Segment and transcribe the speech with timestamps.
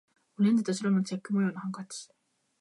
[0.39, 2.09] オレンジと白のチェック模様のハンカチ